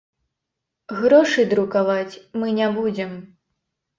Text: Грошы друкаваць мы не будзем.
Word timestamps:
Грошы 1.01 1.41
друкаваць 1.51 2.19
мы 2.43 2.47
не 2.61 2.67
будзем. 2.79 3.11